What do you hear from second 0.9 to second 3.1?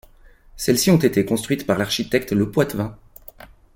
été construites par l'architecte Le Poittevin.